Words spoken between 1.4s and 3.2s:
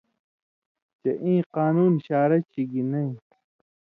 قانُون شارہ چھی گی نَیں۔